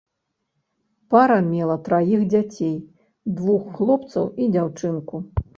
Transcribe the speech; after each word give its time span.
Пара 1.15 1.35
мела 1.51 1.75
траіх 1.89 2.21
дзяцей, 2.31 2.73
двух 3.37 3.71
хлопцаў 3.77 4.23
і 4.43 4.51
дзяўчынку. 4.57 5.25